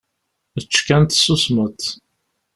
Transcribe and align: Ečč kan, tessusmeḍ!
Ečč 0.59 0.75
kan, 0.87 1.03
tessusmeḍ! 1.05 1.77